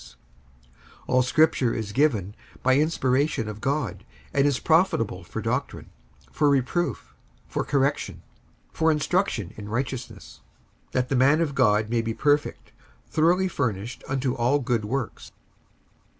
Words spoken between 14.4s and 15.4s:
good works.